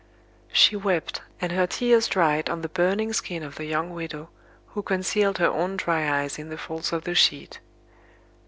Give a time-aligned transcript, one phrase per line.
[0.51, 4.29] She wept, and her tears dried on the burning skin of the young widow,
[4.69, 7.59] who concealed her own dry eyes in the folds of the sheet.